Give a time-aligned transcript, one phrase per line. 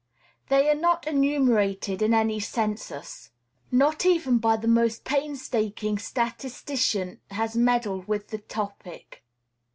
[0.49, 3.29] They are not enumerated in any census.
[3.69, 9.23] Not even the most painstaking statistician has meddled with the topic.